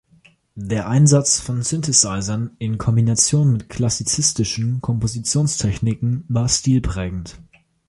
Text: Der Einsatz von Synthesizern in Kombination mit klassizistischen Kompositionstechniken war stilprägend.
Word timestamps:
Der 0.55 0.87
Einsatz 0.89 1.39
von 1.39 1.61
Synthesizern 1.61 2.55
in 2.57 2.79
Kombination 2.79 3.53
mit 3.53 3.69
klassizistischen 3.69 4.81
Kompositionstechniken 4.81 6.25
war 6.27 6.49
stilprägend. 6.49 7.37